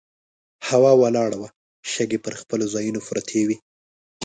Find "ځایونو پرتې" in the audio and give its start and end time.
2.73-3.41